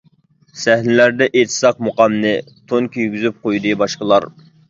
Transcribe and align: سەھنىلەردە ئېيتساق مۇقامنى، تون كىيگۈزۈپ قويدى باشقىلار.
سەھنىلەردە 0.61 1.27
ئېيتساق 1.27 1.83
مۇقامنى، 1.89 2.33
تون 2.71 2.89
كىيگۈزۈپ 2.97 3.39
قويدى 3.45 3.77
باشقىلار. 3.83 4.27